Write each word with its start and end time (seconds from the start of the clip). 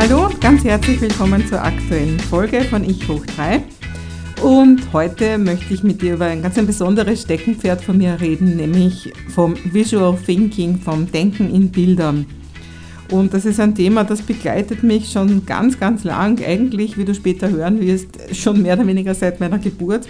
Hallo 0.00 0.24
und 0.28 0.40
ganz 0.40 0.64
herzlich 0.64 0.98
willkommen 1.02 1.46
zur 1.46 1.62
aktuellen 1.62 2.18
Folge 2.18 2.62
von 2.62 2.88
Ich 2.88 3.06
hoch 3.06 3.26
3. 3.36 3.62
Und 4.42 4.94
heute 4.94 5.36
möchte 5.36 5.74
ich 5.74 5.82
mit 5.82 6.00
dir 6.00 6.14
über 6.14 6.24
ein 6.24 6.40
ganz 6.40 6.56
ein 6.56 6.66
besonderes 6.66 7.20
Steckenpferd 7.20 7.82
von 7.82 7.98
mir 7.98 8.18
reden, 8.18 8.56
nämlich 8.56 9.12
vom 9.28 9.56
Visual 9.62 10.16
Thinking, 10.16 10.78
vom 10.78 11.12
Denken 11.12 11.54
in 11.54 11.70
Bildern. 11.70 12.24
Und 13.10 13.34
das 13.34 13.44
ist 13.44 13.60
ein 13.60 13.74
Thema, 13.74 14.04
das 14.04 14.22
begleitet 14.22 14.82
mich 14.82 15.12
schon 15.12 15.44
ganz, 15.44 15.78
ganz 15.78 16.02
lang, 16.02 16.42
eigentlich, 16.42 16.96
wie 16.96 17.04
du 17.04 17.14
später 17.14 17.50
hören 17.50 17.78
wirst, 17.82 18.34
schon 18.34 18.62
mehr 18.62 18.78
oder 18.78 18.86
weniger 18.86 19.14
seit 19.14 19.38
meiner 19.38 19.58
Geburt. 19.58 20.08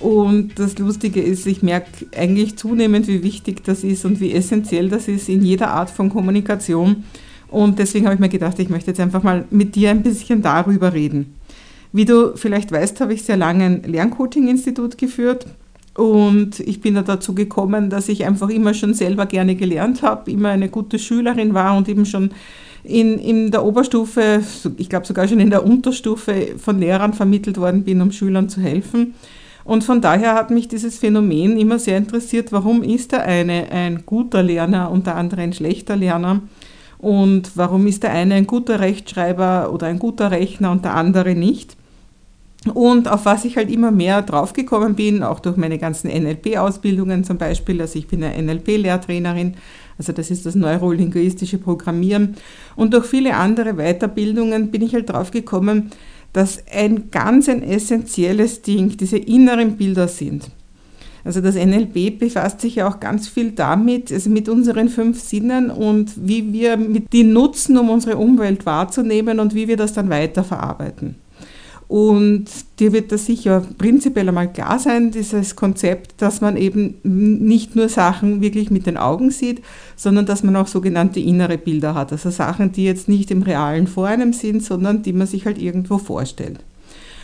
Und 0.00 0.58
das 0.58 0.78
Lustige 0.78 1.22
ist, 1.22 1.46
ich 1.46 1.62
merke 1.62 2.06
eigentlich 2.16 2.56
zunehmend, 2.56 3.06
wie 3.06 3.22
wichtig 3.22 3.62
das 3.62 3.84
ist 3.84 4.04
und 4.04 4.18
wie 4.18 4.32
essentiell 4.32 4.88
das 4.88 5.06
ist 5.06 5.28
in 5.28 5.44
jeder 5.44 5.68
Art 5.70 5.90
von 5.90 6.10
Kommunikation 6.10 7.04
und 7.52 7.78
deswegen 7.78 8.06
habe 8.06 8.14
ich 8.14 8.20
mir 8.20 8.28
gedacht, 8.28 8.58
ich 8.58 8.68
möchte 8.68 8.90
jetzt 8.90 9.00
einfach 9.00 9.22
mal 9.22 9.44
mit 9.50 9.74
dir 9.74 9.90
ein 9.90 10.02
bisschen 10.02 10.42
darüber 10.42 10.92
reden. 10.92 11.34
Wie 11.92 12.06
du 12.06 12.36
vielleicht 12.36 12.72
weißt, 12.72 13.00
habe 13.00 13.14
ich 13.14 13.22
sehr 13.22 13.36
lange 13.36 13.64
ein 13.64 13.82
Lerncoaching-Institut 13.82 14.96
geführt 14.96 15.46
und 15.94 16.58
ich 16.60 16.80
bin 16.80 16.94
da 16.94 17.02
dazu 17.02 17.34
gekommen, 17.34 17.90
dass 17.90 18.08
ich 18.08 18.24
einfach 18.24 18.48
immer 18.48 18.72
schon 18.72 18.94
selber 18.94 19.26
gerne 19.26 19.54
gelernt 19.54 20.02
habe, 20.02 20.30
immer 20.30 20.48
eine 20.48 20.70
gute 20.70 20.98
Schülerin 20.98 21.52
war 21.52 21.76
und 21.76 21.88
eben 21.88 22.06
schon 22.06 22.30
in, 22.82 23.18
in 23.18 23.50
der 23.50 23.64
Oberstufe, 23.64 24.42
ich 24.78 24.88
glaube 24.88 25.06
sogar 25.06 25.28
schon 25.28 25.38
in 25.38 25.50
der 25.50 25.64
Unterstufe 25.64 26.54
von 26.56 26.80
Lehrern 26.80 27.12
vermittelt 27.12 27.58
worden 27.58 27.84
bin, 27.84 28.00
um 28.00 28.10
Schülern 28.10 28.48
zu 28.48 28.60
helfen. 28.60 29.14
Und 29.64 29.84
von 29.84 30.00
daher 30.00 30.34
hat 30.34 30.50
mich 30.50 30.66
dieses 30.66 30.98
Phänomen 30.98 31.56
immer 31.56 31.78
sehr 31.78 31.96
interessiert, 31.96 32.50
warum 32.50 32.82
ist 32.82 33.12
der 33.12 33.24
eine 33.24 33.70
ein 33.70 34.04
guter 34.06 34.42
Lerner 34.42 34.90
und 34.90 35.06
der 35.06 35.16
andere 35.16 35.42
ein 35.42 35.52
schlechter 35.52 35.94
Lerner? 35.94 36.40
Und 37.02 37.56
warum 37.56 37.88
ist 37.88 38.04
der 38.04 38.12
eine 38.12 38.36
ein 38.36 38.46
guter 38.46 38.78
Rechtschreiber 38.78 39.72
oder 39.72 39.88
ein 39.88 39.98
guter 39.98 40.30
Rechner 40.30 40.70
und 40.70 40.84
der 40.84 40.94
andere 40.94 41.34
nicht? 41.34 41.76
Und 42.74 43.08
auf 43.08 43.24
was 43.24 43.44
ich 43.44 43.56
halt 43.56 43.72
immer 43.72 43.90
mehr 43.90 44.22
draufgekommen 44.22 44.94
bin, 44.94 45.24
auch 45.24 45.40
durch 45.40 45.56
meine 45.56 45.78
ganzen 45.78 46.08
NLP-Ausbildungen 46.08 47.24
zum 47.24 47.38
Beispiel, 47.38 47.80
also 47.80 47.98
ich 47.98 48.06
bin 48.06 48.22
eine 48.22 48.40
NLP-Lehrtrainerin, 48.40 49.54
also 49.98 50.12
das 50.12 50.30
ist 50.30 50.46
das 50.46 50.54
neurolinguistische 50.54 51.58
Programmieren. 51.58 52.36
Und 52.76 52.94
durch 52.94 53.06
viele 53.06 53.34
andere 53.34 53.74
Weiterbildungen 53.74 54.70
bin 54.70 54.82
ich 54.82 54.94
halt 54.94 55.10
draufgekommen, 55.10 55.90
dass 56.32 56.62
ein 56.72 57.10
ganz 57.10 57.48
ein 57.48 57.64
essentielles 57.64 58.62
Ding 58.62 58.96
diese 58.96 59.18
inneren 59.18 59.76
Bilder 59.76 60.06
sind. 60.06 60.52
Also 61.24 61.40
das 61.40 61.54
NLP 61.54 62.18
befasst 62.18 62.60
sich 62.60 62.76
ja 62.76 62.88
auch 62.88 62.98
ganz 63.00 63.28
viel 63.28 63.52
damit, 63.52 64.10
also 64.10 64.30
mit 64.30 64.48
unseren 64.48 64.88
fünf 64.88 65.20
Sinnen 65.20 65.70
und 65.70 66.12
wie 66.16 66.52
wir 66.52 66.76
die 66.76 67.24
nutzen, 67.24 67.78
um 67.78 67.90
unsere 67.90 68.16
Umwelt 68.16 68.66
wahrzunehmen 68.66 69.38
und 69.38 69.54
wie 69.54 69.68
wir 69.68 69.76
das 69.76 69.92
dann 69.92 70.10
weiterverarbeiten. 70.10 71.16
Und 71.92 72.46
dir 72.78 72.94
wird 72.94 73.12
das 73.12 73.26
sicher 73.26 73.62
prinzipiell 73.76 74.26
einmal 74.26 74.50
klar 74.50 74.78
sein, 74.78 75.10
dieses 75.10 75.56
Konzept, 75.56 76.22
dass 76.22 76.40
man 76.40 76.56
eben 76.56 76.94
nicht 77.02 77.76
nur 77.76 77.90
Sachen 77.90 78.40
wirklich 78.40 78.70
mit 78.70 78.86
den 78.86 78.96
Augen 78.96 79.30
sieht, 79.30 79.62
sondern 79.94 80.24
dass 80.24 80.42
man 80.42 80.56
auch 80.56 80.68
sogenannte 80.68 81.20
innere 81.20 81.58
Bilder 81.58 81.94
hat. 81.94 82.10
Also 82.10 82.30
Sachen, 82.30 82.72
die 82.72 82.84
jetzt 82.84 83.10
nicht 83.10 83.30
im 83.30 83.42
Realen 83.42 83.86
vor 83.86 84.06
einem 84.06 84.32
sind, 84.32 84.64
sondern 84.64 85.02
die 85.02 85.12
man 85.12 85.26
sich 85.26 85.44
halt 85.44 85.60
irgendwo 85.60 85.98
vorstellt. 85.98 86.60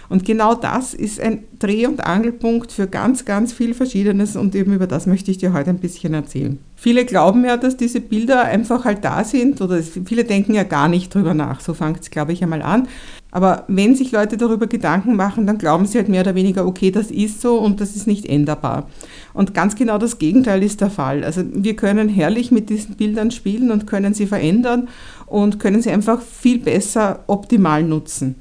Und 0.09 0.25
genau 0.25 0.55
das 0.55 0.95
ist 0.95 1.21
ein 1.21 1.45
Dreh- 1.59 1.87
und 1.87 2.05
Angelpunkt 2.05 2.73
für 2.73 2.87
ganz, 2.87 3.25
ganz 3.25 3.53
viel 3.53 3.75
Verschiedenes 3.75 4.37
und 4.37 4.55
eben 4.55 4.73
über 4.73 4.87
das 4.87 5.07
möchte 5.07 5.31
ich 5.31 5.39
dir 5.39 5.53
heute 5.53 5.71
ein 5.71 5.79
bisschen 5.79 6.15
erzählen. 6.15 6.59
Viele 6.77 7.05
glauben 7.05 7.45
ja, 7.45 7.57
dass 7.57 7.77
diese 7.77 8.01
Bilder 8.01 8.45
einfach 8.45 8.85
halt 8.85 9.05
da 9.05 9.25
sind 9.25 9.61
oder 9.61 9.83
viele 9.83 10.25
denken 10.25 10.55
ja 10.55 10.63
gar 10.63 10.89
nicht 10.89 11.15
drüber 11.15 11.35
nach. 11.35 11.61
So 11.61 11.75
fängt 11.75 12.01
es, 12.01 12.11
glaube 12.11 12.33
ich, 12.33 12.43
einmal 12.43 12.63
an. 12.63 12.89
Aber 13.31 13.65
wenn 13.69 13.95
sich 13.95 14.11
Leute 14.11 14.39
darüber 14.39 14.67
Gedanken 14.67 15.15
machen, 15.15 15.47
dann 15.47 15.59
glauben 15.59 15.85
sie 15.85 15.99
halt 15.99 16.09
mehr 16.09 16.23
oder 16.23 16.35
weniger, 16.35 16.67
okay, 16.67 16.91
das 16.91 17.11
ist 17.11 17.43
so 17.43 17.59
und 17.59 17.81
das 17.81 17.95
ist 17.95 18.07
nicht 18.07 18.25
änderbar. 18.25 18.89
Und 19.35 19.53
ganz 19.53 19.75
genau 19.75 19.99
das 19.99 20.19
Gegenteil 20.19 20.63
ist 20.63 20.81
der 20.81 20.91
Fall. 20.91 21.25
Also 21.25 21.43
wir 21.53 21.77
können 21.77 22.09
herrlich 22.09 22.51
mit 22.51 22.71
diesen 22.71 22.97
Bildern 22.97 23.31
spielen 23.31 23.71
und 23.71 23.87
können 23.87 24.15
sie 24.15 24.27
verändern 24.27 24.89
und 25.27 25.61
können 25.61 25.83
sie 25.83 25.91
einfach 25.91 26.23
viel 26.23 26.59
besser 26.59 27.25
optimal 27.27 27.83
nutzen. 27.83 28.37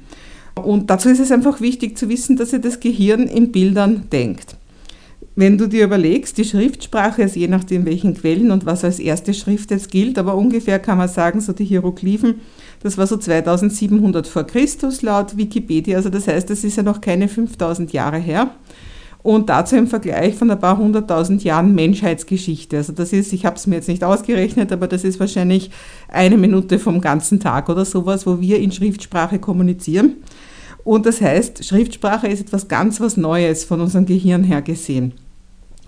Und 0.64 0.90
dazu 0.90 1.08
ist 1.08 1.20
es 1.20 1.32
einfach 1.32 1.60
wichtig 1.60 1.96
zu 1.96 2.08
wissen, 2.08 2.36
dass 2.36 2.52
ihr 2.52 2.58
das 2.58 2.80
Gehirn 2.80 3.26
in 3.26 3.52
Bildern 3.52 4.04
denkt. 4.10 4.56
Wenn 5.40 5.56
du 5.56 5.68
dir 5.68 5.84
überlegst, 5.84 6.36
die 6.36 6.44
Schriftsprache 6.44 7.22
ist 7.22 7.36
je 7.36 7.46
nachdem, 7.46 7.84
welchen 7.86 8.14
Quellen 8.14 8.50
und 8.50 8.66
was 8.66 8.82
als 8.82 8.98
erste 8.98 9.32
Schrift 9.32 9.70
jetzt 9.70 9.88
gilt, 9.88 10.18
aber 10.18 10.34
ungefähr 10.34 10.80
kann 10.80 10.98
man 10.98 11.08
sagen, 11.08 11.40
so 11.40 11.52
die 11.52 11.64
Hieroglyphen, 11.64 12.40
das 12.82 12.98
war 12.98 13.06
so 13.06 13.16
2700 13.16 14.26
vor 14.26 14.42
Christus 14.42 15.02
laut 15.02 15.36
Wikipedia, 15.36 15.96
also 15.96 16.08
das 16.08 16.26
heißt, 16.26 16.50
das 16.50 16.64
ist 16.64 16.76
ja 16.76 16.82
noch 16.82 17.00
keine 17.00 17.28
5000 17.28 17.92
Jahre 17.92 18.18
her. 18.18 18.50
Und 19.22 19.48
dazu 19.48 19.76
im 19.76 19.88
Vergleich 19.88 20.36
von 20.36 20.50
ein 20.50 20.60
paar 20.60 20.78
hunderttausend 20.78 21.42
Jahren 21.42 21.74
Menschheitsgeschichte. 21.74 22.76
Also 22.76 22.92
das 22.92 23.12
ist, 23.12 23.32
ich 23.32 23.44
habe 23.44 23.56
es 23.56 23.66
mir 23.66 23.76
jetzt 23.76 23.88
nicht 23.88 24.04
ausgerechnet, 24.04 24.72
aber 24.72 24.86
das 24.86 25.04
ist 25.04 25.18
wahrscheinlich 25.18 25.70
eine 26.08 26.36
Minute 26.36 26.78
vom 26.78 27.00
ganzen 27.00 27.40
Tag 27.40 27.68
oder 27.68 27.84
sowas, 27.84 28.26
wo 28.26 28.40
wir 28.40 28.58
in 28.58 28.70
Schriftsprache 28.72 29.38
kommunizieren. 29.38 30.16
Und 30.84 31.04
das 31.04 31.20
heißt, 31.20 31.64
Schriftsprache 31.64 32.28
ist 32.28 32.40
etwas 32.40 32.68
ganz 32.68 33.00
was 33.00 33.16
Neues 33.16 33.64
von 33.64 33.80
unserem 33.80 34.06
Gehirn 34.06 34.44
her 34.44 34.62
gesehen. 34.62 35.12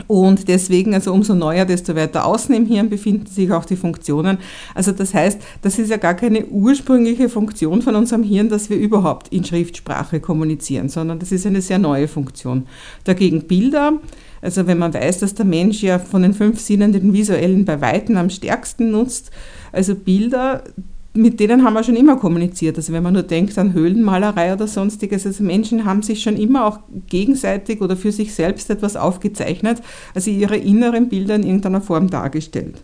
Und 0.06 0.48
deswegen, 0.48 0.94
also 0.94 1.12
umso 1.12 1.34
neuer, 1.34 1.64
desto 1.64 1.94
weiter 1.94 2.24
außen 2.24 2.54
im 2.54 2.66
Hirn 2.66 2.88
befinden 2.88 3.26
sich 3.26 3.50
auch 3.52 3.64
die 3.64 3.76
Funktionen. 3.76 4.38
Also 4.74 4.92
das 4.92 5.14
heißt, 5.14 5.40
das 5.62 5.78
ist 5.78 5.90
ja 5.90 5.96
gar 5.96 6.14
keine 6.14 6.46
ursprüngliche 6.46 7.28
Funktion 7.28 7.82
von 7.82 7.94
unserem 7.96 8.22
Hirn, 8.22 8.48
dass 8.48 8.70
wir 8.70 8.76
überhaupt 8.76 9.28
in 9.28 9.44
Schriftsprache 9.44 10.20
kommunizieren, 10.20 10.88
sondern 10.88 11.18
das 11.18 11.32
ist 11.32 11.46
eine 11.46 11.60
sehr 11.60 11.78
neue 11.78 12.08
Funktion. 12.08 12.66
Dagegen 13.04 13.42
Bilder, 13.42 13.94
also 14.42 14.66
wenn 14.66 14.78
man 14.78 14.94
weiß, 14.94 15.18
dass 15.18 15.34
der 15.34 15.44
Mensch 15.44 15.82
ja 15.82 15.98
von 15.98 16.22
den 16.22 16.34
fünf 16.34 16.60
Sinnen 16.60 16.92
den 16.92 17.12
visuellen 17.12 17.64
bei 17.64 17.80
Weitem 17.80 18.16
am 18.16 18.30
stärksten 18.30 18.90
nutzt, 18.90 19.30
also 19.72 19.94
Bilder, 19.94 20.64
mit 21.12 21.40
denen 21.40 21.64
haben 21.64 21.74
wir 21.74 21.82
schon 21.82 21.96
immer 21.96 22.16
kommuniziert. 22.16 22.76
Also 22.76 22.92
wenn 22.92 23.02
man 23.02 23.14
nur 23.14 23.24
denkt 23.24 23.58
an 23.58 23.72
Höhlenmalerei 23.72 24.52
oder 24.52 24.66
sonstiges, 24.66 25.26
also 25.26 25.42
Menschen 25.42 25.84
haben 25.84 26.02
sich 26.02 26.22
schon 26.22 26.36
immer 26.36 26.66
auch 26.66 26.78
gegenseitig 27.08 27.80
oder 27.80 27.96
für 27.96 28.12
sich 28.12 28.32
selbst 28.32 28.70
etwas 28.70 28.96
aufgezeichnet, 28.96 29.82
also 30.14 30.30
ihre 30.30 30.56
inneren 30.56 31.08
Bilder 31.08 31.34
in 31.34 31.42
irgendeiner 31.42 31.80
Form 31.80 32.10
dargestellt. 32.10 32.82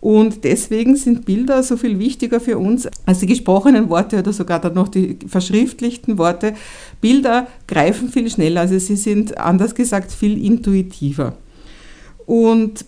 Und 0.00 0.44
deswegen 0.44 0.96
sind 0.96 1.26
Bilder 1.26 1.62
so 1.62 1.76
viel 1.76 1.98
wichtiger 1.98 2.40
für 2.40 2.58
uns 2.58 2.88
als 3.04 3.20
die 3.20 3.26
gesprochenen 3.26 3.90
Worte 3.90 4.18
oder 4.18 4.32
sogar 4.32 4.58
dann 4.58 4.74
noch 4.74 4.88
die 4.88 5.18
verschriftlichten 5.26 6.16
Worte. 6.16 6.54
Bilder 7.02 7.48
greifen 7.66 8.08
viel 8.08 8.30
schneller, 8.30 8.62
also 8.62 8.78
sie 8.78 8.96
sind 8.96 9.36
anders 9.38 9.74
gesagt 9.74 10.12
viel 10.12 10.42
intuitiver. 10.42 11.34
Und 12.24 12.84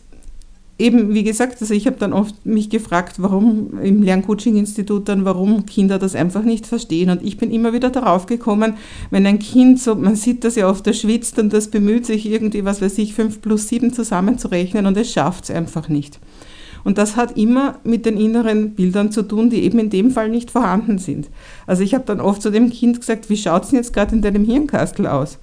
eben, 0.79 1.15
wie 1.15 1.23
gesagt, 1.23 1.61
also 1.61 1.75
ich 1.75 1.87
habe 1.87 1.97
dann 1.99 2.13
oft 2.13 2.47
mich 2.47 2.71
gefragt, 2.71 3.17
warum 3.19 3.79
im 3.81 4.03
Lerncoaching-Institut 4.03 5.09
dann, 5.09 5.25
warum 5.25 5.67
Kinder 5.67 5.99
das 5.99 6.15
einfach 6.15 6.43
nicht 6.43 6.67
verstehen. 6.67 7.11
Und 7.11 7.23
ich 7.23 7.37
bin 7.37 7.51
immer 7.51 7.73
wieder 7.73 7.91
darauf 7.91 8.27
gekommen, 8.27 8.75
wenn 9.11 9.27
ein 9.27 9.39
Kind 9.39 9.81
so, 9.81 9.95
man 9.95 10.17
sieht 10.17 10.45
das 10.45 10.57
ja 10.57 10.69
oft, 10.69 10.87
das 10.87 11.01
schwitzt 11.01 11.39
und 11.39 11.53
das 11.53 11.69
bemüht 11.69 12.07
sich 12.07 12.27
irgendwie, 12.27 12.65
was 12.65 12.83
weiß 12.83 12.99
ich, 12.99 13.15
5 13.15 13.41
plus 13.41 13.69
7 13.69 13.93
zusammenzurechnen 13.93 14.87
und 14.87 14.97
es 14.97 15.13
schafft 15.13 15.45
es 15.45 15.51
einfach 15.51 15.89
nicht. 15.89 16.19
Und 16.85 16.99
das 16.99 17.17
hat 17.17 17.37
immer 17.37 17.79
mit 17.85 18.07
den 18.07 18.17
inneren 18.17 18.71
Bildern 18.75 19.13
zu 19.13 19.23
tun, 19.23 19.51
die 19.51 19.63
eben 19.63 19.79
in 19.79 19.91
dem 19.91 20.11
Fall 20.11 20.29
nicht 20.29 20.51
vorhanden 20.51 20.99
sind. 20.99 21.29
Also 21.67 21.85
ich 21.85 21.95
habe 21.95 22.05
dann 22.07 22.21
oft 22.21 22.43
zu 22.43 22.51
dem 22.51 22.71
Kind 22.71 22.99
gesagt, 22.99 23.31
wie 23.31 23.37
schaut 23.37 23.65
es 23.65 23.69
denn 23.69 23.79
jetzt 23.79 23.93
gerade 23.93 24.17
in 24.17 24.23
deinem 24.23 24.45
Hirnkastel 24.45 25.07
aus? 25.07 25.39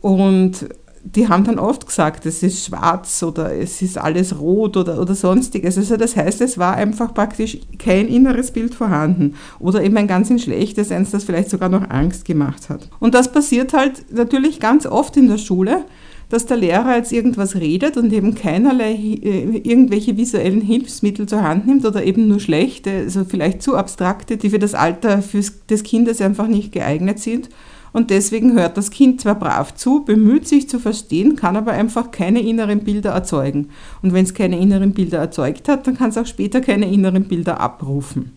Und 0.00 0.68
die 1.14 1.28
haben 1.28 1.44
dann 1.44 1.58
oft 1.58 1.86
gesagt, 1.86 2.26
es 2.26 2.42
ist 2.42 2.66
schwarz 2.66 3.22
oder 3.22 3.54
es 3.54 3.80
ist 3.80 3.96
alles 3.96 4.40
rot 4.40 4.76
oder, 4.76 5.00
oder 5.00 5.14
sonstiges. 5.14 5.78
Also 5.78 5.96
das 5.96 6.16
heißt, 6.16 6.40
es 6.40 6.58
war 6.58 6.74
einfach 6.74 7.14
praktisch 7.14 7.58
kein 7.78 8.08
inneres 8.08 8.50
Bild 8.50 8.74
vorhanden 8.74 9.34
oder 9.60 9.84
eben 9.84 9.96
ein 9.96 10.08
ganz 10.08 10.30
ein 10.30 10.40
schlechtes, 10.40 10.90
eins, 10.90 11.12
das 11.12 11.22
vielleicht 11.22 11.50
sogar 11.50 11.68
noch 11.68 11.90
Angst 11.90 12.24
gemacht 12.24 12.68
hat. 12.68 12.90
Und 12.98 13.14
das 13.14 13.30
passiert 13.30 13.72
halt 13.72 14.12
natürlich 14.12 14.58
ganz 14.58 14.84
oft 14.84 15.16
in 15.16 15.28
der 15.28 15.38
Schule, 15.38 15.84
dass 16.28 16.46
der 16.46 16.56
Lehrer 16.56 16.96
jetzt 16.96 17.12
irgendwas 17.12 17.54
redet 17.54 17.96
und 17.96 18.12
eben 18.12 18.34
keinerlei 18.34 18.94
äh, 18.94 19.58
irgendwelche 19.58 20.16
visuellen 20.16 20.60
Hilfsmittel 20.60 21.26
zur 21.26 21.42
Hand 21.42 21.68
nimmt 21.68 21.84
oder 21.84 22.02
eben 22.02 22.26
nur 22.26 22.40
schlechte, 22.40 22.90
also 22.90 23.24
vielleicht 23.24 23.62
zu 23.62 23.76
abstrakte, 23.76 24.36
die 24.36 24.50
für 24.50 24.58
das 24.58 24.74
Alter 24.74 25.22
des 25.70 25.82
Kindes 25.84 26.20
einfach 26.20 26.48
nicht 26.48 26.72
geeignet 26.72 27.20
sind. 27.20 27.48
Und 27.96 28.10
deswegen 28.10 28.52
hört 28.52 28.76
das 28.76 28.90
Kind 28.90 29.22
zwar 29.22 29.36
brav 29.36 29.74
zu, 29.74 30.04
bemüht 30.04 30.46
sich 30.46 30.68
zu 30.68 30.78
verstehen, 30.78 31.34
kann 31.34 31.56
aber 31.56 31.72
einfach 31.72 32.10
keine 32.10 32.42
inneren 32.42 32.80
Bilder 32.80 33.12
erzeugen. 33.12 33.70
Und 34.02 34.12
wenn 34.12 34.26
es 34.26 34.34
keine 34.34 34.60
inneren 34.60 34.92
Bilder 34.92 35.16
erzeugt 35.16 35.66
hat, 35.66 35.86
dann 35.86 35.96
kann 35.96 36.10
es 36.10 36.18
auch 36.18 36.26
später 36.26 36.60
keine 36.60 36.92
inneren 36.92 37.24
Bilder 37.24 37.58
abrufen. 37.58 38.32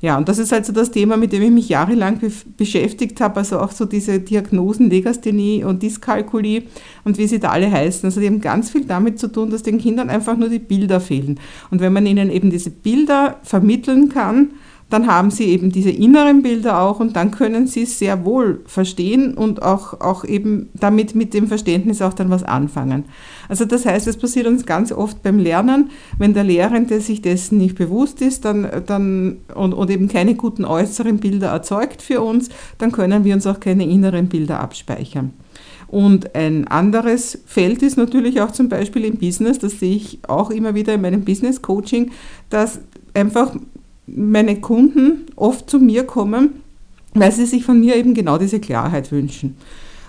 Ja, 0.00 0.16
und 0.16 0.30
das 0.30 0.38
ist 0.38 0.54
also 0.54 0.72
das 0.72 0.90
Thema, 0.90 1.18
mit 1.18 1.34
dem 1.34 1.42
ich 1.42 1.50
mich 1.50 1.68
jahrelang 1.68 2.18
be 2.18 2.30
beschäftigt 2.56 3.20
habe, 3.20 3.40
also 3.40 3.58
auch 3.58 3.72
so 3.72 3.84
diese 3.84 4.20
Diagnosen 4.20 4.88
Legasthenie 4.88 5.64
und 5.64 5.82
Dyskalkulie 5.82 6.62
und 7.04 7.18
wie 7.18 7.26
sie 7.26 7.40
da 7.40 7.50
alle 7.50 7.70
heißen. 7.70 8.06
Also 8.06 8.22
die 8.22 8.26
haben 8.26 8.40
ganz 8.40 8.70
viel 8.70 8.86
damit 8.86 9.18
zu 9.18 9.28
tun, 9.28 9.50
dass 9.50 9.62
den 9.62 9.76
Kindern 9.76 10.08
einfach 10.08 10.38
nur 10.38 10.48
die 10.48 10.58
Bilder 10.58 11.00
fehlen. 11.00 11.38
Und 11.70 11.82
wenn 11.82 11.92
man 11.92 12.06
ihnen 12.06 12.30
eben 12.30 12.48
diese 12.48 12.70
Bilder 12.70 13.38
vermitteln 13.42 14.08
kann, 14.08 14.52
dann 14.94 15.08
haben 15.08 15.32
sie 15.32 15.46
eben 15.46 15.72
diese 15.72 15.90
inneren 15.90 16.42
Bilder 16.42 16.80
auch 16.80 17.00
und 17.00 17.16
dann 17.16 17.32
können 17.32 17.66
sie 17.66 17.82
es 17.82 17.98
sehr 17.98 18.24
wohl 18.24 18.60
verstehen 18.64 19.34
und 19.34 19.60
auch, 19.60 20.00
auch 20.00 20.24
eben 20.24 20.68
damit 20.72 21.16
mit 21.16 21.34
dem 21.34 21.48
Verständnis 21.48 22.00
auch 22.00 22.14
dann 22.14 22.30
was 22.30 22.44
anfangen. 22.44 23.06
Also 23.48 23.64
das 23.64 23.86
heißt, 23.86 24.06
es 24.06 24.16
passiert 24.16 24.46
uns 24.46 24.66
ganz 24.66 24.92
oft 24.92 25.20
beim 25.24 25.40
Lernen, 25.40 25.90
wenn 26.16 26.32
der 26.32 26.44
Lehrende 26.44 27.00
sich 27.00 27.20
dessen 27.20 27.58
nicht 27.58 27.74
bewusst 27.74 28.22
ist 28.22 28.44
dann, 28.44 28.68
dann, 28.86 29.38
und, 29.56 29.72
und 29.72 29.90
eben 29.90 30.06
keine 30.06 30.36
guten 30.36 30.64
äußeren 30.64 31.18
Bilder 31.18 31.48
erzeugt 31.48 32.00
für 32.00 32.20
uns, 32.20 32.48
dann 32.78 32.92
können 32.92 33.24
wir 33.24 33.34
uns 33.34 33.48
auch 33.48 33.58
keine 33.58 33.84
inneren 33.84 34.28
Bilder 34.28 34.60
abspeichern. 34.60 35.32
Und 35.88 36.36
ein 36.36 36.68
anderes 36.68 37.40
Feld 37.46 37.82
ist 37.82 37.96
natürlich 37.96 38.40
auch 38.40 38.52
zum 38.52 38.68
Beispiel 38.68 39.04
im 39.04 39.16
Business, 39.16 39.58
das 39.58 39.80
sehe 39.80 39.96
ich 39.96 40.20
auch 40.28 40.50
immer 40.50 40.76
wieder 40.76 40.94
in 40.94 41.00
meinem 41.00 41.24
Business 41.24 41.62
Coaching, 41.62 42.12
dass 42.48 42.78
einfach 43.12 43.56
meine 44.06 44.60
Kunden 44.60 45.26
oft 45.36 45.68
zu 45.68 45.78
mir 45.78 46.04
kommen, 46.04 46.62
weil 47.14 47.32
sie 47.32 47.46
sich 47.46 47.64
von 47.64 47.80
mir 47.80 47.96
eben 47.96 48.14
genau 48.14 48.38
diese 48.38 48.60
Klarheit 48.60 49.12
wünschen. 49.12 49.56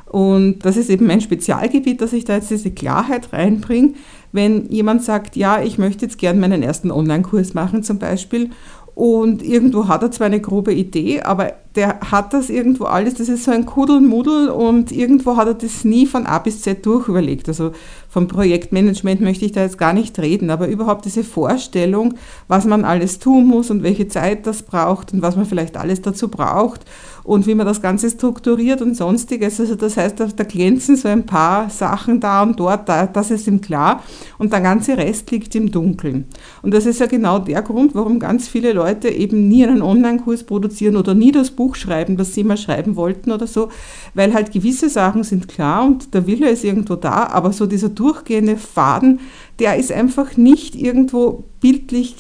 Und 0.06 0.59
das 0.65 0.77
ist 0.77 0.89
eben 0.89 1.07
mein 1.07 1.21
Spezialgebiet, 1.21 2.01
dass 2.01 2.13
ich 2.13 2.25
da 2.25 2.36
jetzt 2.36 2.51
diese 2.51 2.71
Klarheit 2.71 3.33
reinbringe. 3.33 3.94
Wenn 4.31 4.69
jemand 4.69 5.03
sagt, 5.03 5.36
ja, 5.36 5.62
ich 5.62 5.77
möchte 5.77 6.06
jetzt 6.06 6.18
gern 6.18 6.39
meinen 6.39 6.63
ersten 6.63 6.92
Online-Kurs 6.92 7.53
machen 7.53 7.83
zum 7.83 8.00
Beispiel 8.00 8.51
und 8.94 9.44
irgendwo 9.44 9.88
hat 9.88 10.03
er 10.03 10.12
zwar 10.12 10.27
eine 10.27 10.39
grobe 10.39 10.74
Idee, 10.74 11.21
aber 11.21 11.53
der 11.75 12.00
hat 12.12 12.33
das 12.33 12.50
irgendwo 12.50 12.86
alles, 12.86 13.16
das 13.16 13.27
ist 13.27 13.44
so 13.44 13.51
ein 13.51 13.66
Kuddelmuddel 13.66 14.50
und 14.50 14.92
irgendwo 14.92 15.36
hat 15.36 15.48
er 15.48 15.54
das 15.54 15.83
nie 15.83 16.06
von 16.06 16.25
A 16.25 16.39
bis 16.39 16.62
Z 16.62 16.86
durchüberlegt. 16.86 17.50
Also 17.50 17.72
vom 18.07 18.30
Projektmanagement 18.30 19.19
möchte 19.19 19.44
ich 19.44 19.51
da 19.51 19.62
jetzt 19.63 19.77
gar 19.77 19.92
nicht 19.92 20.18
reden, 20.19 20.50
aber 20.50 20.69
überhaupt 20.69 21.04
diese 21.04 21.25
Vorstellung, 21.25 22.13
was 22.48 22.63
man 22.63 22.86
alles 22.86 23.19
tun 23.19 23.45
muss 23.45 23.69
und 23.69 23.83
welche 23.83 24.07
Zeit 24.07 24.48
das 24.48 24.63
braucht 24.63 25.12
und 25.12 25.22
was 25.22 25.36
man 25.36 25.45
vielleicht 25.45 25.75
alles 25.75 26.01
dazu 26.01 26.30
braucht 26.30 26.86
und 27.25 27.48
wie 27.48 27.56
man 27.56 27.66
das 27.66 27.81
Ganze 27.81 28.10
strukturiert 28.10 28.81
und 28.81 28.95
sonstiges. 28.95 29.60
Also 29.60 29.75
das 29.75 29.98
heißt, 29.98 30.19
da, 30.19 30.44
glänzen 30.45 30.95
so 30.95 31.10
ein 31.10 31.25
paar 31.25 31.69
Sachen 31.69 32.19
da 32.19 32.44
und 32.44 32.60
dort, 32.60 32.88
da, 32.88 33.07
das 33.07 33.31
ist 33.31 33.48
ihm 33.48 33.60
klar 33.60 34.01
und 34.38 34.54
der 34.54 34.62
ganze 34.62 34.95
Rest 34.95 35.30
liegt 35.31 35.54
im 35.56 35.71
Dunkeln. 35.71 36.25
Und 36.62 36.74
das 36.74 36.86
ist 36.86 37.00
ja 37.00 37.07
genau 37.07 37.39
der 37.39 37.63
Grund, 37.63 37.95
warum 37.95 38.19
ganz 38.19 38.48
viele 38.48 38.74
Leute 38.74 39.10
eben 39.10 39.48
nie 39.48 39.66
einen 39.66 39.81
Online-Kurs 39.81 40.44
produzieren 40.44 40.95
oder 40.95 41.16
nie 41.16 41.31
das 41.31 41.51
Buch 41.51 41.64
schreiben, 41.73 42.17
das 42.17 42.33
sie 42.33 42.44
mal 42.44 42.57
schreiben 42.57 42.95
wollten 42.95 43.31
oder 43.31 43.47
so, 43.47 43.69
weil 44.13 44.33
halt 44.33 44.51
gewisse 44.51 44.89
Sachen 44.89 45.23
sind 45.23 45.47
klar 45.47 45.85
und 45.85 46.13
der 46.13 46.27
Wille 46.27 46.50
ist 46.50 46.63
irgendwo 46.63 46.95
da, 46.95 47.27
aber 47.27 47.51
so 47.53 47.65
dieser 47.65 47.89
durchgehende 47.89 48.57
Faden, 48.57 49.19
der 49.59 49.77
ist 49.77 49.91
einfach 49.91 50.38
nicht 50.38 50.75
irgendwo 50.75 51.44
bildlich 51.62 52.17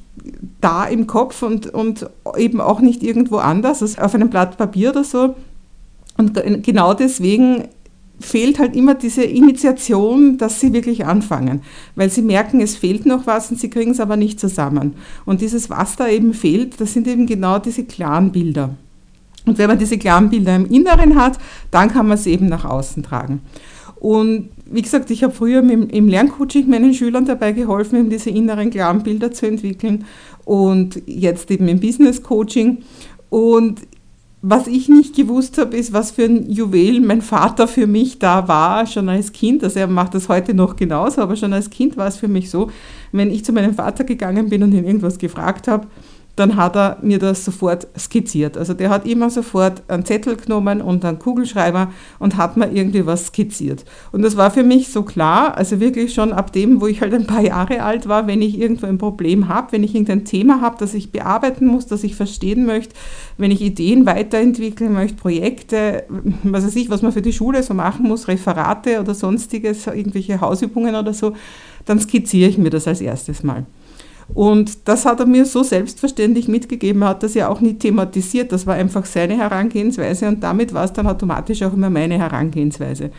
da 0.61 0.85
im 0.85 1.05
Kopf 1.05 1.43
und, 1.43 1.67
und 1.67 2.09
eben 2.37 2.61
auch 2.61 2.79
nicht 2.79 3.03
irgendwo 3.03 3.37
anders, 3.37 3.81
also 3.81 4.01
auf 4.01 4.15
einem 4.15 4.29
Blatt 4.29 4.57
Papier 4.57 4.89
oder 4.89 5.03
so. 5.03 5.35
Und 6.17 6.39
genau 6.63 6.93
deswegen 6.93 7.65
fehlt 8.19 8.59
halt 8.59 8.75
immer 8.75 8.95
diese 8.95 9.23
Initiation, 9.23 10.37
dass 10.37 10.59
sie 10.59 10.73
wirklich 10.73 11.05
anfangen, 11.05 11.61
weil 11.95 12.09
sie 12.09 12.21
merken, 12.21 12.61
es 12.61 12.77
fehlt 12.77 13.05
noch 13.05 13.27
was 13.27 13.51
und 13.51 13.59
sie 13.59 13.69
kriegen 13.69 13.91
es 13.91 13.99
aber 13.99 14.17
nicht 14.17 14.39
zusammen. 14.39 14.95
Und 15.25 15.41
dieses, 15.41 15.69
was 15.69 15.95
da 15.95 16.07
eben 16.07 16.33
fehlt, 16.33 16.79
das 16.79 16.93
sind 16.93 17.07
eben 17.07 17.27
genau 17.27 17.59
diese 17.59 17.83
klaren 17.83 18.31
Bilder. 18.31 18.75
Und 19.45 19.57
wenn 19.57 19.67
man 19.67 19.79
diese 19.79 19.97
klaren 19.97 20.29
Bilder 20.29 20.55
im 20.55 20.65
Inneren 20.67 21.15
hat, 21.15 21.37
dann 21.71 21.91
kann 21.91 22.07
man 22.07 22.17
sie 22.17 22.31
eben 22.31 22.47
nach 22.47 22.65
außen 22.65 23.03
tragen. 23.03 23.41
Und 23.95 24.49
wie 24.65 24.81
gesagt, 24.81 25.09
ich 25.11 25.23
habe 25.23 25.33
früher 25.33 25.59
im 25.59 26.07
Lerncoaching 26.07 26.69
meinen 26.69 26.93
Schülern 26.93 27.25
dabei 27.25 27.53
geholfen, 27.53 27.99
eben 27.99 28.09
diese 28.09 28.29
inneren 28.29 28.69
klaren 28.69 29.03
Bilder 29.03 29.31
zu 29.31 29.47
entwickeln 29.47 30.05
und 30.43 31.01
jetzt 31.05 31.49
eben 31.51 31.67
im 31.67 31.79
Business 31.79 32.21
Coaching. 32.21 32.79
Und 33.29 33.81
was 34.47 34.67
ich 34.67 34.89
nicht 34.89 35.15
gewusst 35.15 35.57
habe, 35.57 35.75
ist, 35.75 35.91
was 35.91 36.11
für 36.11 36.25
ein 36.25 36.51
Juwel 36.51 37.01
mein 37.01 37.23
Vater 37.23 37.67
für 37.67 37.87
mich 37.87 38.19
da 38.19 38.47
war, 38.47 38.85
schon 38.85 39.09
als 39.09 39.31
Kind. 39.31 39.63
Also 39.63 39.79
er 39.79 39.87
macht 39.87 40.13
das 40.13 40.29
heute 40.29 40.53
noch 40.53 40.75
genauso, 40.75 41.21
aber 41.21 41.35
schon 41.35 41.53
als 41.53 41.71
Kind 41.71 41.97
war 41.97 42.07
es 42.07 42.17
für 42.17 42.27
mich 42.27 42.51
so, 42.51 42.69
wenn 43.11 43.31
ich 43.31 43.43
zu 43.43 43.53
meinem 43.53 43.73
Vater 43.73 44.03
gegangen 44.03 44.49
bin 44.49 44.61
und 44.61 44.71
ihn 44.71 44.85
irgendwas 44.85 45.17
gefragt 45.17 45.67
habe, 45.67 45.87
dann 46.35 46.57
hat 46.57 46.75
er 46.75 46.97
mir 47.01 47.19
das 47.19 47.45
sofort 47.45 47.87
skizziert. 47.97 48.57
Also 48.57 48.73
der 48.73 48.89
hat 48.89 49.07
immer 49.07 49.29
sofort 49.29 49.83
einen 49.87 50.05
Zettel 50.05 50.35
genommen 50.35 50.81
und 50.81 51.05
einen 51.05 51.19
Kugelschreiber 51.19 51.91
und 52.19 52.37
hat 52.37 52.57
mir 52.57 52.71
irgendwie 52.71 53.05
was 53.05 53.27
skizziert. 53.27 53.85
Und 54.11 54.21
das 54.21 54.35
war 54.35 54.51
für 54.51 54.63
mich 54.63 54.89
so 54.89 55.03
klar, 55.03 55.57
also 55.57 55.79
wirklich 55.79 56.13
schon 56.13 56.33
ab 56.33 56.51
dem, 56.51 56.81
wo 56.81 56.87
ich 56.87 57.01
halt 57.01 57.13
ein 57.13 57.27
paar 57.27 57.41
Jahre 57.41 57.83
alt 57.83 58.07
war, 58.07 58.27
wenn 58.27 58.41
ich 58.41 58.59
irgendwo 58.59 58.85
ein 58.85 58.97
Problem 58.97 59.47
habe, 59.47 59.71
wenn 59.71 59.83
ich 59.83 59.95
irgendein 59.95 60.25
Thema 60.25 60.61
habe, 60.61 60.75
das 60.79 60.93
ich 60.93 61.11
bearbeiten 61.11 61.67
muss, 61.67 61.87
das 61.87 62.03
ich 62.03 62.15
verstehen 62.15 62.65
möchte, 62.65 62.95
wenn 63.37 63.51
ich 63.51 63.61
Ideen 63.61 64.05
weiterentwickeln 64.05 64.93
möchte, 64.93 65.15
Projekte, 65.15 66.03
was 66.43 66.65
weiß 66.65 66.75
ich, 66.75 66.89
was 66.89 67.01
man 67.01 67.13
für 67.13 67.21
die 67.21 67.33
Schule 67.33 67.63
so 67.63 67.73
machen 67.73 68.07
muss, 68.07 68.27
Referate 68.27 68.99
oder 68.99 69.13
sonstiges, 69.13 69.87
irgendwelche 69.87 70.41
Hausübungen 70.41 70.95
oder 70.95 71.13
so, 71.13 71.33
dann 71.85 71.99
skizziere 71.99 72.49
ich 72.49 72.57
mir 72.57 72.69
das 72.69 72.87
als 72.87 72.99
erstes 72.99 73.43
mal. 73.43 73.65
Und 74.33 74.87
das 74.87 75.05
hat 75.05 75.19
er 75.19 75.25
mir 75.27 75.45
so 75.45 75.61
selbstverständlich 75.63 76.47
mitgegeben, 76.47 77.03
hat 77.03 77.21
das 77.21 77.35
ja 77.35 77.47
auch 77.47 77.61
nie 77.61 77.75
thematisiert, 77.75 78.51
das 78.51 78.65
war 78.65 78.75
einfach 78.75 79.05
seine 79.05 79.37
Herangehensweise 79.37 80.27
und 80.27 80.43
damit 80.43 80.73
war 80.73 80.83
es 80.83 80.93
dann 80.93 81.07
automatisch 81.07 81.61
auch 81.61 81.73
immer 81.73 81.89
meine 81.89 82.17
Herangehensweise. 82.17 83.11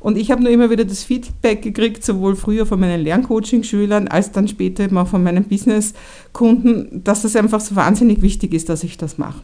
Und 0.00 0.18
ich 0.18 0.30
habe 0.30 0.42
nur 0.42 0.52
immer 0.52 0.68
wieder 0.70 0.84
das 0.84 1.02
Feedback 1.02 1.62
gekriegt, 1.62 2.04
sowohl 2.04 2.36
früher 2.36 2.66
von 2.66 2.78
meinen 2.78 3.02
Lerncoaching-Schülern 3.02 4.08
als 4.08 4.32
dann 4.32 4.48
später 4.48 4.84
eben 4.84 4.98
auch 4.98 5.08
von 5.08 5.22
meinen 5.22 5.44
Business-Kunden, 5.44 7.02
dass 7.04 7.22
das 7.22 7.36
einfach 7.36 7.60
so 7.60 7.74
wahnsinnig 7.74 8.20
wichtig 8.20 8.52
ist, 8.52 8.68
dass 8.68 8.84
ich 8.84 8.98
das 8.98 9.16
mache. 9.16 9.40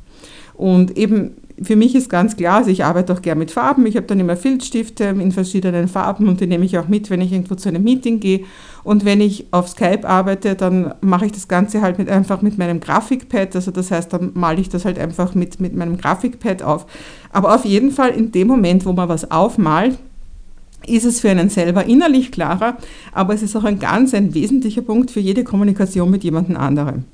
Und 0.55 0.99
eben 0.99 1.37
für 1.63 1.77
mich 1.77 1.95
ist 1.95 2.09
ganz 2.09 2.37
klar, 2.37 2.59
also 2.59 2.71
ich 2.71 2.85
arbeite 2.85 3.13
auch 3.13 3.21
gerne 3.21 3.39
mit 3.39 3.51
Farben. 3.51 3.85
Ich 3.85 3.97
habe 3.97 4.07
dann 4.07 4.19
immer 4.19 4.37
Filzstifte 4.37 5.05
in 5.05 5.31
verschiedenen 5.31 5.89
Farben 5.89 6.29
und 6.29 6.41
die 6.41 6.47
nehme 6.47 6.65
ich 6.65 6.79
auch 6.79 6.89
mit, 6.89 7.11
wenn 7.11 7.21
ich 7.21 7.33
irgendwo 7.33 7.55
zu 7.55 7.69
einem 7.69 7.83
Meeting 7.83 8.19
gehe. 8.19 8.41
Und 8.83 9.05
wenn 9.05 9.21
ich 9.21 9.47
auf 9.51 9.69
Skype 9.69 10.09
arbeite, 10.09 10.55
dann 10.55 10.95
mache 11.03 11.27
ich 11.27 11.33
das 11.33 11.49
Ganze 11.49 11.83
halt 11.83 11.99
mit, 11.99 12.09
einfach 12.09 12.41
mit 12.41 12.57
meinem 12.57 12.81
Grafikpad. 12.81 13.55
Also 13.55 13.71
das 13.71 13.91
heißt, 13.91 14.13
dann 14.13 14.31
male 14.35 14.61
ich 14.61 14.71
das 14.71 14.87
halt 14.87 14.99
einfach 14.99 15.35
mit, 15.35 15.61
mit 15.61 15.77
meinem 15.77 15.99
Grafikpad 15.99 16.63
auf. 16.63 16.87
Aber 17.31 17.55
auf 17.55 17.67
jeden 17.67 17.91
Fall 17.91 18.11
in 18.11 18.33
dem 18.33 18.49
Moment, 18.49 18.87
wo 18.87 18.93
man 18.93 19.11
was 19.11 19.31
aufmalt, 19.31 19.99
ist 20.87 21.05
es 21.05 21.21
für 21.21 21.31
einen 21.31 21.51
selber 21.51 21.85
innerlich 21.85 22.33
klarer, 22.33 22.79
aber 23.13 23.35
es 23.35 23.43
ist 23.43 23.55
auch 23.55 23.65
ein 23.65 23.79
ganz 23.79 24.15
ein 24.15 24.33
wesentlicher 24.33 24.81
Punkt 24.81 25.11
für 25.11 25.21
jede 25.21 25.45
Kommunikation 25.45 26.11
mit 26.11 26.25
jemandem 26.25 26.57
anderem. 26.57 27.05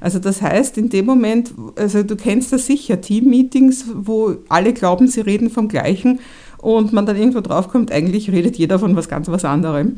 Also 0.00 0.18
das 0.18 0.42
heißt, 0.42 0.78
in 0.78 0.88
dem 0.88 1.06
Moment, 1.06 1.52
also 1.76 2.02
du 2.02 2.16
kennst 2.16 2.52
das 2.52 2.66
sicher, 2.66 3.00
Team-Meetings, 3.00 3.84
wo 3.94 4.36
alle 4.48 4.72
glauben, 4.72 5.06
sie 5.06 5.20
reden 5.20 5.50
vom 5.50 5.68
Gleichen 5.68 6.20
und 6.58 6.92
man 6.92 7.06
dann 7.06 7.16
irgendwo 7.16 7.40
draufkommt, 7.40 7.92
eigentlich 7.92 8.30
redet 8.30 8.56
jeder 8.56 8.78
von 8.78 8.96
was 8.96 9.08
ganz 9.08 9.28
was 9.28 9.44
anderem. 9.44 9.96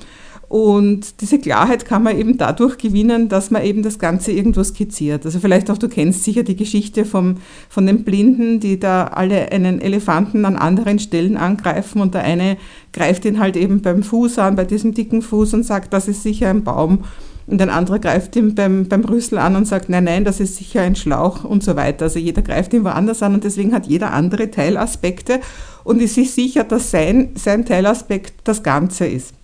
Und 0.52 1.22
diese 1.22 1.38
Klarheit 1.38 1.86
kann 1.86 2.02
man 2.02 2.18
eben 2.18 2.36
dadurch 2.36 2.76
gewinnen, 2.76 3.30
dass 3.30 3.50
man 3.50 3.64
eben 3.64 3.82
das 3.82 3.98
Ganze 3.98 4.32
irgendwo 4.32 4.62
skizziert. 4.62 5.24
Also 5.24 5.40
vielleicht 5.40 5.70
auch, 5.70 5.78
du 5.78 5.88
kennst 5.88 6.24
sicher 6.24 6.42
die 6.42 6.56
Geschichte 6.56 7.06
vom, 7.06 7.38
von 7.70 7.86
den 7.86 8.04
Blinden, 8.04 8.60
die 8.60 8.78
da 8.78 9.04
alle 9.04 9.50
einen 9.50 9.80
Elefanten 9.80 10.44
an 10.44 10.56
anderen 10.56 10.98
Stellen 10.98 11.38
angreifen 11.38 12.02
und 12.02 12.12
der 12.12 12.24
eine 12.24 12.58
greift 12.92 13.24
ihn 13.24 13.40
halt 13.40 13.56
eben 13.56 13.80
beim 13.80 14.02
Fuß 14.02 14.38
an, 14.40 14.54
bei 14.54 14.66
diesem 14.66 14.92
dicken 14.92 15.22
Fuß 15.22 15.54
und 15.54 15.64
sagt, 15.64 15.94
das 15.94 16.06
ist 16.06 16.22
sicher 16.22 16.50
ein 16.50 16.64
Baum. 16.64 17.04
Und 17.46 17.60
ein 17.60 17.70
anderer 17.70 17.98
greift 17.98 18.36
ihm 18.36 18.54
beim, 18.54 18.86
beim 18.88 19.04
Rüssel 19.04 19.38
an 19.38 19.56
und 19.56 19.66
sagt, 19.66 19.88
nein, 19.88 20.04
nein, 20.04 20.24
das 20.24 20.40
ist 20.40 20.56
sicher 20.56 20.82
ein 20.82 20.96
Schlauch 20.96 21.44
und 21.44 21.62
so 21.62 21.76
weiter. 21.76 22.04
Also 22.04 22.18
jeder 22.18 22.42
greift 22.42 22.72
ihn 22.72 22.84
woanders 22.84 23.22
an 23.22 23.34
und 23.34 23.44
deswegen 23.44 23.74
hat 23.74 23.86
jeder 23.86 24.12
andere 24.12 24.50
Teilaspekte 24.50 25.40
und 25.84 26.00
ist 26.00 26.14
sich 26.14 26.32
sicher, 26.32 26.64
dass 26.64 26.90
sein, 26.90 27.30
sein 27.34 27.64
Teilaspekt 27.64 28.34
das 28.44 28.62
Ganze 28.62 29.06
ist. 29.06 29.34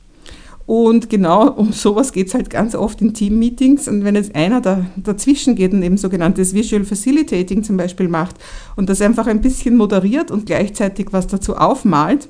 Und 0.69 1.09
genau 1.09 1.51
um 1.51 1.73
sowas 1.73 2.13
geht 2.13 2.29
es 2.29 2.35
halt 2.35 2.51
ganz 2.51 2.75
oft 2.75 3.01
in 3.01 3.15
Team-Meetings. 3.15 3.89
Und 3.89 4.05
wenn 4.05 4.17
jetzt 4.17 4.35
einer 4.35 4.61
da, 4.61 4.85
dazwischen 4.97 5.55
geht 5.55 5.73
und 5.73 5.83
eben 5.83 5.97
sogenanntes 5.97 6.53
Visual 6.53 6.85
Facilitating 6.85 7.65
zum 7.65 7.79
Beispiel 7.79 8.07
macht 8.07 8.37
und 8.77 8.91
das 8.91 9.01
einfach 9.01 9.27
ein 9.29 9.41
bisschen 9.41 9.79
moderiert 9.79 10.31
und 10.31 10.45
gleichzeitig 10.45 11.07
was 11.11 11.27
dazu 11.27 11.57
aufmalt, 11.57 12.29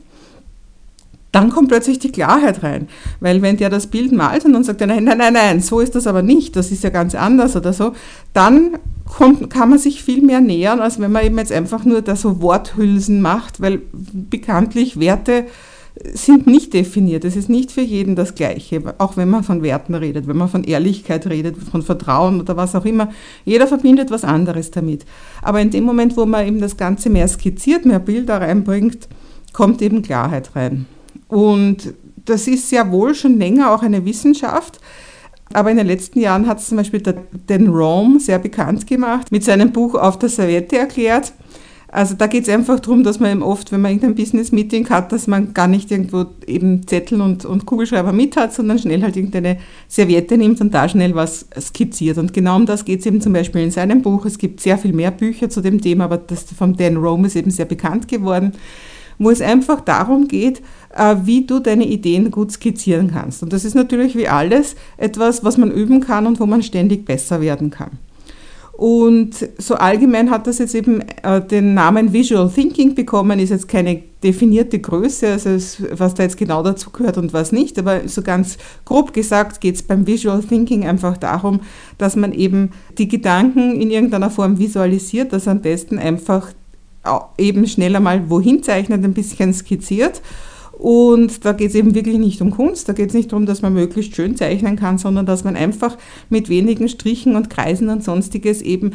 dann 1.32 1.50
kommt 1.50 1.68
plötzlich 1.68 1.99
die 1.99 2.12
Klarheit 2.12 2.62
rein. 2.62 2.88
Weil 3.20 3.42
wenn 3.42 3.56
der 3.56 3.70
das 3.70 3.87
Bild 3.87 4.12
malt 4.12 4.44
und 4.44 4.52
dann 4.52 4.64
sagt 4.64 4.80
er, 4.80 4.87
nein, 4.87 5.04
nein, 5.04 5.18
nein, 5.18 5.32
nein, 5.32 5.61
so 5.61 5.80
ist 5.80 5.94
das 5.94 6.06
aber 6.06 6.23
nicht, 6.23 6.56
das 6.56 6.73
ist 6.73 6.85
ja 6.85 6.90
ganz 6.90 7.14
anders 7.14 7.56
oder 7.56 7.73
so, 7.73 7.92
dann 8.32 8.78
kommt, 9.04 9.50
kann 9.50 9.70
man 9.70 9.78
sich 9.78 10.02
viel 10.02 10.23
mehr 10.23 10.40
nähern, 10.40 10.80
als 10.80 11.00
wenn 11.00 11.12
man 11.12 11.25
eben 11.25 11.38
jetzt 11.38 11.52
einfach 11.52 11.85
nur 11.85 12.02
da 12.02 12.16
so 12.16 12.40
Worthülsen 12.40 13.20
macht, 13.20 13.61
weil 13.61 13.82
bekanntlich 13.92 14.99
Werte 15.00 15.47
sind 16.14 16.47
nicht 16.47 16.75
definiert. 16.75 17.25
Es 17.25 17.37
ist 17.37 17.49
nicht 17.49 17.73
für 17.73 17.80
jeden 17.80 18.14
das 18.14 18.35
Gleiche, 18.35 18.94
auch 18.99 19.16
wenn 19.16 19.28
man 19.28 19.42
von 19.42 19.62
Werten 19.62 19.94
redet, 19.94 20.28
wenn 20.28 20.37
man 20.37 20.49
von 20.49 20.64
Ehrlichkeit 20.64 21.26
redet, 21.26 21.56
von 21.56 21.82
Vertrauen 21.82 22.40
oder 22.40 22.56
was 22.56 22.75
auch 22.75 22.85
immer. 22.85 23.11
Jeder 23.44 23.66
verbindet 23.66 24.11
was 24.11 24.25
anderes 24.25 24.70
damit. 24.70 25.04
Aber 25.42 25.61
in 25.61 25.70
dem 25.70 25.85
Moment, 25.85 26.16
wo 26.16 26.25
man 26.25 26.47
eben 26.47 26.61
das 26.61 26.76
Ganze 26.76 27.11
mehr 27.11 27.26
skizziert, 27.26 27.85
mehr 27.85 27.99
Bilder 27.99 28.40
reinbringt, 28.40 29.08
kommt 29.52 29.82
eben 29.82 30.02
Klarheit 30.02 30.54
rein. 30.54 30.87
Und 31.28 31.94
das 32.25 32.47
ist 32.47 32.70
ja 32.73 32.90
wohl 32.90 33.14
schon 33.14 33.38
länger 33.38 33.73
auch 33.73 33.82
eine 33.82 34.04
Wissenschaft. 34.04 34.80
Aber 35.52 35.70
in 35.70 35.78
den 35.78 35.87
letzten 35.87 36.20
Jahren 36.20 36.47
hat 36.47 36.58
es 36.58 36.68
zum 36.68 36.76
Beispiel 36.76 37.00
der, 37.00 37.14
den 37.49 37.68
Rome 37.68 38.20
sehr 38.20 38.38
bekannt 38.38 38.87
gemacht, 38.87 39.32
mit 39.32 39.44
seinem 39.44 39.73
Buch 39.73 39.94
Auf 39.94 40.18
der 40.18 40.28
Serviette 40.28 40.76
erklärt. 40.76 41.32
Also 41.90 42.14
da 42.14 42.26
geht 42.26 42.42
es 42.42 42.50
einfach 42.50 42.80
darum, 42.80 43.02
dass 43.02 43.18
man 43.18 43.30
eben 43.30 43.42
oft, 43.42 43.73
wenn 43.73 43.80
man 43.80 43.92
irgendein 43.92 44.14
Business-Meeting 44.14 44.90
hat, 44.90 45.11
dass 45.11 45.26
man 45.26 45.54
gar 45.54 45.68
nicht 45.68 45.90
irgendwo 45.90 46.26
eben 46.47 46.87
Zettel 46.87 47.23
und, 47.23 47.47
und 47.47 47.64
Kugelschreiber 47.64 48.12
mit 48.12 48.37
hat, 48.37 48.52
sondern 48.52 48.78
schnell 48.78 49.02
halt 49.02 49.16
irgendeine 49.16 49.56
Serviette 49.88 50.37
nimmt 50.37 50.61
und 50.61 50.75
da 50.75 50.87
schnell 50.87 51.14
was 51.14 51.47
skizziert. 51.58 52.18
Und 52.18 52.35
genau 52.35 52.56
um 52.56 52.66
das 52.66 52.85
geht 52.85 53.00
es 53.00 53.06
eben 53.06 53.23
zum 53.23 53.32
Beispiel 53.32 53.62
in 53.62 53.70
seinem 53.70 54.02
Buch. 54.02 54.26
Es 54.26 54.37
gibt 54.37 54.61
sehr 54.61 54.76
viel 54.76 54.92
mehr 54.92 55.11
Bücher 55.11 55.49
zu 55.49 55.62
dem 55.62 55.80
Thema, 55.80 56.04
aber 56.04 56.18
das 56.18 56.42
von 56.42 56.76
Dan 56.76 56.99
Rome 56.99 57.26
ist 57.26 57.37
eben 57.37 57.50
sehr 57.50 57.64
bekannt 57.64 58.06
geworden 58.06 58.52
wo 59.18 59.30
es 59.30 59.40
einfach 59.40 59.80
darum 59.80 60.28
geht, 60.28 60.62
wie 61.25 61.47
du 61.47 61.61
deine 61.61 61.87
Ideen 61.87 62.31
gut 62.31 62.52
skizzieren 62.52 63.11
kannst. 63.12 63.43
Und 63.43 63.52
das 63.52 63.64
ist 63.64 63.75
natürlich 63.75 64.17
wie 64.17 64.28
alles 64.28 64.76
etwas, 64.97 65.45
was 65.45 65.57
man 65.57 65.71
üben 65.71 66.00
kann 66.00 66.26
und 66.26 66.40
wo 66.40 66.47
man 66.47 66.62
ständig 66.62 67.05
besser 67.05 67.40
werden 67.40 67.71
kann. 67.71 67.99
Und 68.78 69.35
so 69.59 69.75
allgemein 69.75 70.31
hat 70.31 70.47
das 70.47 70.59
jetzt 70.59 70.76
eben 70.76 71.00
äh, 71.25 71.45
den 71.45 71.75
Namen 71.75 72.12
Visual 72.12 72.49
Thinking 72.49 72.95
bekommen, 72.95 73.40
ist 73.40 73.50
jetzt 73.50 73.67
keine 73.67 74.02
definierte 74.23 74.78
Größe, 74.78 75.33
also 75.33 75.50
was 75.97 76.14
da 76.14 76.23
jetzt 76.23 76.37
genau 76.37 76.62
dazu 76.62 76.90
gehört 76.90 77.19
und 77.19 77.33
was 77.33 77.50
nicht, 77.50 77.76
aber 77.76 78.07
so 78.07 78.23
ganz 78.23 78.57
grob 78.85 79.12
gesagt 79.12 79.61
geht 79.61 79.75
es 79.75 79.83
beim 79.83 80.07
Visual 80.07 80.40
Thinking 80.45 80.87
einfach 80.87 81.17
darum, 81.17 81.59
dass 81.99 82.14
man 82.14 82.33
eben 82.33 82.71
die 82.99 83.09
Gedanken 83.09 83.81
in 83.81 83.90
irgendeiner 83.90 84.31
Form 84.31 84.61
visualisiert, 84.61 85.33
dass 85.33 85.49
am 85.49 85.61
besten 85.61 85.99
einfach 85.99 86.52
eben 87.37 87.67
schneller 87.67 87.99
mal 87.99 88.31
wohin 88.31 88.62
zeichnet, 88.62 89.02
ein 89.02 89.12
bisschen 89.12 89.52
skizziert. 89.55 90.23
Und 90.78 91.44
da 91.44 91.52
geht 91.52 91.70
es 91.70 91.75
eben 91.75 91.94
wirklich 91.94 92.18
nicht 92.18 92.40
um 92.40 92.52
Kunst, 92.52 92.88
da 92.88 92.92
geht 92.92 93.08
es 93.08 93.14
nicht 93.14 93.32
darum, 93.32 93.47
dass 93.47 93.62
man 93.62 93.75
möglichst 93.75 94.14
schön 94.14 94.37
zeichnen 94.37 94.76
kann, 94.76 94.97
sondern 94.97 95.26
dass 95.26 95.42
man 95.42 95.56
einfach 95.56 95.99
mit 96.30 96.49
wenigen 96.49 96.88
Strichen 96.88 97.35
und 97.35 97.50
Kreisen 97.50 97.88
und 97.88 98.04
sonstiges 98.04 98.62
eben 98.62 98.92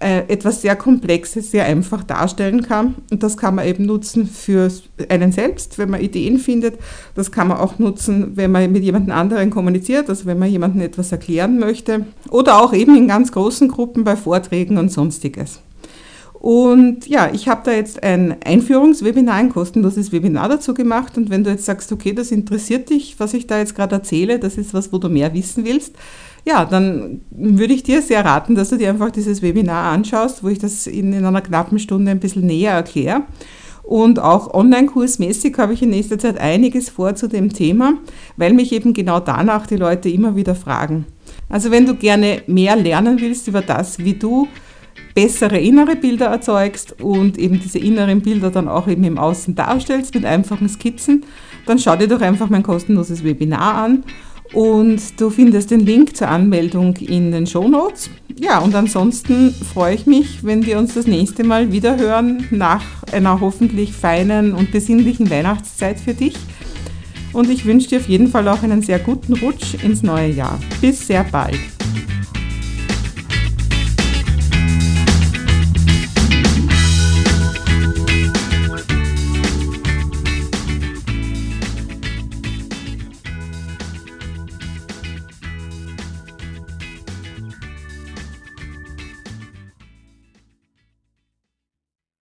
äh, 0.00 0.24
etwas 0.28 0.62
sehr 0.62 0.76
Komplexes 0.76 1.50
sehr 1.50 1.64
einfach 1.64 2.04
darstellen 2.04 2.62
kann. 2.62 2.96
Und 3.10 3.22
das 3.22 3.36
kann 3.36 3.54
man 3.54 3.66
eben 3.66 3.86
nutzen 3.86 4.26
für 4.26 4.70
einen 5.08 5.32
selbst, 5.32 5.78
wenn 5.78 5.90
man 5.90 6.00
Ideen 6.00 6.38
findet. 6.38 6.78
Das 7.14 7.32
kann 7.32 7.48
man 7.48 7.58
auch 7.58 7.78
nutzen, 7.78 8.36
wenn 8.36 8.50
man 8.50 8.72
mit 8.72 8.82
jemand 8.82 9.10
anderen 9.10 9.50
kommuniziert, 9.50 10.08
also 10.08 10.26
wenn 10.26 10.38
man 10.38 10.50
jemandem 10.50 10.82
etwas 10.82 11.12
erklären 11.12 11.58
möchte. 11.58 12.06
Oder 12.30 12.62
auch 12.62 12.72
eben 12.72 12.96
in 12.96 13.08
ganz 13.08 13.32
großen 13.32 13.68
Gruppen 13.68 14.04
bei 14.04 14.16
Vorträgen 14.16 14.78
und 14.78 14.90
sonstiges. 14.90 15.60
Und 16.46 17.08
ja, 17.08 17.28
ich 17.32 17.48
habe 17.48 17.62
da 17.64 17.72
jetzt 17.72 18.04
ein 18.04 18.36
Einführungswebinar, 18.44 19.34
ein 19.34 19.48
kostenloses 19.48 20.12
Webinar 20.12 20.48
dazu 20.48 20.74
gemacht. 20.74 21.18
Und 21.18 21.28
wenn 21.28 21.42
du 21.42 21.50
jetzt 21.50 21.64
sagst, 21.64 21.90
okay, 21.90 22.12
das 22.12 22.30
interessiert 22.30 22.88
dich, 22.88 23.18
was 23.18 23.34
ich 23.34 23.48
da 23.48 23.58
jetzt 23.58 23.74
gerade 23.74 23.96
erzähle, 23.96 24.38
das 24.38 24.56
ist 24.56 24.72
was, 24.72 24.92
wo 24.92 24.98
du 24.98 25.08
mehr 25.08 25.34
wissen 25.34 25.64
willst, 25.64 25.96
ja, 26.46 26.64
dann 26.64 27.22
würde 27.32 27.74
ich 27.74 27.82
dir 27.82 28.00
sehr 28.00 28.24
raten, 28.24 28.54
dass 28.54 28.68
du 28.68 28.76
dir 28.76 28.90
einfach 28.90 29.10
dieses 29.10 29.42
Webinar 29.42 29.90
anschaust, 29.92 30.44
wo 30.44 30.48
ich 30.48 30.60
das 30.60 30.86
in, 30.86 31.12
in 31.12 31.24
einer 31.24 31.40
knappen 31.40 31.80
Stunde 31.80 32.12
ein 32.12 32.20
bisschen 32.20 32.46
näher 32.46 32.74
erkläre. 32.74 33.22
Und 33.82 34.20
auch 34.20 34.54
online-kursmäßig 34.54 35.58
habe 35.58 35.72
ich 35.72 35.82
in 35.82 35.90
nächster 35.90 36.20
Zeit 36.20 36.38
einiges 36.38 36.90
vor 36.90 37.16
zu 37.16 37.26
dem 37.26 37.52
Thema, 37.52 37.94
weil 38.36 38.52
mich 38.52 38.70
eben 38.70 38.94
genau 38.94 39.18
danach 39.18 39.66
die 39.66 39.74
Leute 39.74 40.08
immer 40.10 40.36
wieder 40.36 40.54
fragen. 40.54 41.06
Also 41.48 41.72
wenn 41.72 41.86
du 41.86 41.96
gerne 41.96 42.42
mehr 42.46 42.76
lernen 42.76 43.20
willst 43.20 43.48
über 43.48 43.62
das, 43.62 43.98
wie 43.98 44.14
du 44.14 44.46
bessere 45.14 45.58
innere 45.58 45.96
Bilder 45.96 46.26
erzeugst 46.26 47.00
und 47.00 47.38
eben 47.38 47.60
diese 47.60 47.78
inneren 47.78 48.20
Bilder 48.20 48.50
dann 48.50 48.68
auch 48.68 48.86
eben 48.86 49.04
im 49.04 49.18
Außen 49.18 49.54
darstellst 49.54 50.14
mit 50.14 50.24
einfachen 50.24 50.68
Skizzen, 50.68 51.24
dann 51.66 51.78
schau 51.78 51.96
dir 51.96 52.08
doch 52.08 52.20
einfach 52.20 52.50
mein 52.50 52.62
kostenloses 52.62 53.24
Webinar 53.24 53.74
an 53.74 54.04
und 54.52 55.20
du 55.20 55.30
findest 55.30 55.70
den 55.70 55.80
Link 55.80 56.16
zur 56.16 56.28
Anmeldung 56.28 56.94
in 56.96 57.32
den 57.32 57.46
Show 57.46 57.68
Notes. 57.68 58.10
Ja, 58.38 58.58
und 58.58 58.74
ansonsten 58.74 59.52
freue 59.52 59.94
ich 59.94 60.06
mich, 60.06 60.44
wenn 60.44 60.66
wir 60.66 60.78
uns 60.78 60.94
das 60.94 61.06
nächste 61.06 61.42
Mal 61.44 61.72
wieder 61.72 61.96
hören 61.96 62.46
nach 62.50 62.82
einer 63.12 63.40
hoffentlich 63.40 63.92
feinen 63.92 64.52
und 64.52 64.70
besinnlichen 64.70 65.30
Weihnachtszeit 65.30 65.98
für 65.98 66.14
dich. 66.14 66.36
Und 67.32 67.50
ich 67.50 67.66
wünsche 67.66 67.88
dir 67.88 67.98
auf 67.98 68.08
jeden 68.08 68.28
Fall 68.28 68.48
auch 68.48 68.62
einen 68.62 68.82
sehr 68.82 68.98
guten 68.98 69.34
Rutsch 69.34 69.74
ins 69.82 70.02
neue 70.02 70.30
Jahr. 70.30 70.58
Bis 70.80 71.06
sehr 71.06 71.24
bald. 71.24 71.58